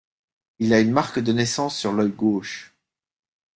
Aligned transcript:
Il 0.57 0.73
a 0.73 0.79
une 0.79 0.89
marque 0.89 1.19
de 1.19 1.31
naissance 1.31 1.77
sur 1.77 1.93
l’œil 1.93 2.09
gauche. 2.09 2.73